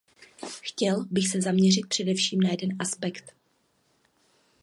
Chtěl 0.61 1.05
bych 1.11 1.27
se 1.27 1.41
zaměřit 1.41 1.87
především 1.87 2.39
na 2.41 2.49
jeden 2.49 2.69
aspekt. 2.79 3.33